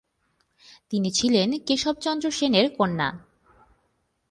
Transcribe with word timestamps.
তিনি 0.89 1.09
ছিলেন 1.11 1.49
কেশব 1.67 1.95
চন্দ্র 1.99 2.25
সেনের 2.31 2.67
কন্যা। 2.77 3.07